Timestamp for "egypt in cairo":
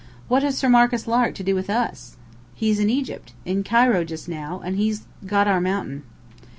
2.89-4.03